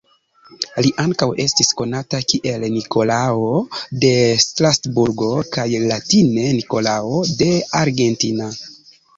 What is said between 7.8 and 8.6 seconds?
Argentina.